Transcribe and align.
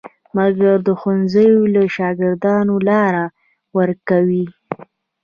مګر 0.35 0.77
د 0.87 0.89
ښوونځیو 0.99 1.59
له 1.75 1.83
شاګردانو 1.95 2.75
لاره 2.89 3.25
ورکوي. 3.77 4.45